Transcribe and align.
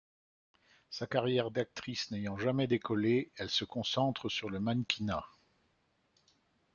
Sa 0.89 1.05
carrière 1.05 1.51
d'actrice 1.51 2.09
n'ayant 2.09 2.35
jamais 2.35 2.65
décollé, 2.65 3.29
elle 3.35 3.51
se 3.51 3.65
concentre 3.65 4.29
sur 4.29 4.49
le 4.49 4.59
mannequinat. 4.59 5.27